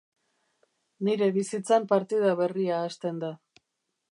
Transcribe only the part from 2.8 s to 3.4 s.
hasten da.